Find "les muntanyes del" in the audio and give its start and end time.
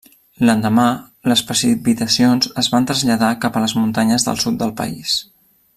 3.67-4.45